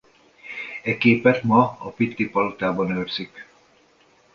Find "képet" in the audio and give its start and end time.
0.97-1.43